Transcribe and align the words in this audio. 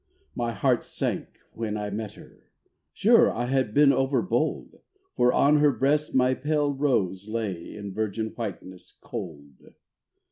My 0.33 0.51
heart 0.51 0.83
sank 0.83 1.27
when 1.53 1.77
I 1.77 1.91
met 1.91 2.13
her: 2.13 2.47
sure 2.91 3.29
I 3.31 3.45
had 3.45 3.71
been 3.71 3.91
overbold, 3.93 4.79
For 5.15 5.31
on 5.31 5.57
her 5.57 5.71
breast 5.71 6.15
my 6.15 6.33
pale 6.33 6.73
rose 6.73 7.27
lay 7.27 7.75
In 7.75 7.93
virgin 7.93 8.29
whiteness 8.29 8.97
cold. 8.99 9.75